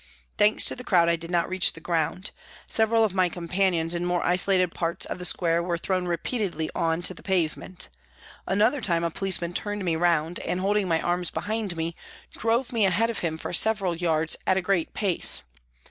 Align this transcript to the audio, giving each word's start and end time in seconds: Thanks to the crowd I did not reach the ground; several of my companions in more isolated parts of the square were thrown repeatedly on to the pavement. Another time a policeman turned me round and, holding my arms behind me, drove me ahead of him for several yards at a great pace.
Thanks 0.35 0.63
to 0.65 0.75
the 0.75 0.83
crowd 0.83 1.09
I 1.09 1.15
did 1.15 1.29
not 1.29 1.47
reach 1.47 1.73
the 1.73 1.79
ground; 1.79 2.31
several 2.67 3.03
of 3.03 3.13
my 3.13 3.29
companions 3.29 3.93
in 3.93 4.03
more 4.03 4.23
isolated 4.25 4.73
parts 4.73 5.05
of 5.05 5.19
the 5.19 5.25
square 5.25 5.61
were 5.61 5.77
thrown 5.77 6.05
repeatedly 6.07 6.71
on 6.73 7.03
to 7.03 7.13
the 7.13 7.21
pavement. 7.21 7.87
Another 8.47 8.81
time 8.81 9.03
a 9.03 9.11
policeman 9.11 9.53
turned 9.53 9.85
me 9.85 9.95
round 9.95 10.39
and, 10.39 10.59
holding 10.59 10.87
my 10.87 10.99
arms 10.99 11.29
behind 11.29 11.77
me, 11.77 11.95
drove 12.35 12.73
me 12.73 12.83
ahead 12.87 13.11
of 13.11 13.19
him 13.19 13.37
for 13.37 13.53
several 13.53 13.95
yards 13.95 14.35
at 14.47 14.57
a 14.57 14.61
great 14.63 14.95
pace. 14.95 15.43